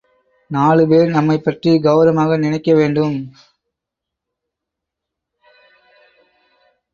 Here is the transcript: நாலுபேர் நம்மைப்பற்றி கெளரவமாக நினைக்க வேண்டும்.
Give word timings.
நாலுபேர் 0.51 1.09
நம்மைப்பற்றி 1.09 1.71
கெளரவமாக 1.79 2.37
நினைக்க 2.37 2.73
வேண்டும். 2.73 3.17